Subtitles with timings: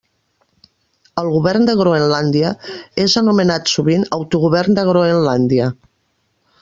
[1.23, 2.53] El govern de Groenlàndia
[3.05, 5.69] és anomenat sovint autogovern de Groenlàndia.